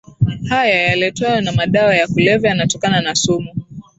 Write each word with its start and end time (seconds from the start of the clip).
haya 0.49 0.81
yaletwayo 0.81 1.41
na 1.41 1.51
madawa 1.51 1.95
ya 1.95 2.07
kulevya 2.07 2.49
yanatokana 2.49 3.01
na 3.01 3.15
sumu 3.15 3.55